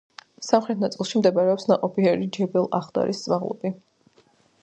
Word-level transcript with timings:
სამხრეთ 0.45 0.79
ნაწილში 0.83 1.19
მდებარეობს 1.21 1.67
ნაყოფიერი 1.71 2.31
ჯებელ-ახდარის 2.39 3.23
მაღლობი. 3.35 3.75